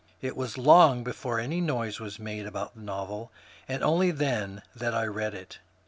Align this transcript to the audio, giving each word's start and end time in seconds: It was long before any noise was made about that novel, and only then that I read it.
It 0.19 0.35
was 0.35 0.57
long 0.57 1.03
before 1.03 1.39
any 1.39 1.61
noise 1.61 1.99
was 1.99 2.17
made 2.17 2.47
about 2.47 2.73
that 2.73 2.81
novel, 2.81 3.31
and 3.67 3.83
only 3.83 4.09
then 4.09 4.63
that 4.75 4.95
I 4.95 5.05
read 5.05 5.35
it. 5.35 5.59